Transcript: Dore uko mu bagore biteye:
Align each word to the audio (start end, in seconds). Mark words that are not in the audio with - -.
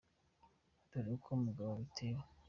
Dore 0.89 1.09
uko 1.17 1.29
mu 1.41 1.51
bagore 1.57 1.79
biteye: 1.81 2.19